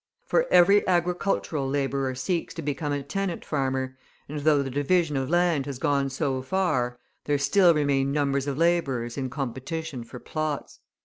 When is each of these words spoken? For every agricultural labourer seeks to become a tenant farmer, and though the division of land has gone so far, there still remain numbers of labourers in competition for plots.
For 0.25 0.47
every 0.51 0.87
agricultural 0.87 1.69
labourer 1.69 2.15
seeks 2.15 2.55
to 2.55 2.63
become 2.63 2.91
a 2.91 3.03
tenant 3.03 3.45
farmer, 3.45 3.99
and 4.27 4.39
though 4.39 4.63
the 4.63 4.71
division 4.71 5.15
of 5.15 5.29
land 5.29 5.67
has 5.67 5.77
gone 5.77 6.09
so 6.09 6.41
far, 6.41 6.97
there 7.25 7.37
still 7.37 7.71
remain 7.75 8.11
numbers 8.11 8.47
of 8.47 8.57
labourers 8.57 9.15
in 9.15 9.29
competition 9.29 10.03
for 10.03 10.17
plots. 10.17 10.79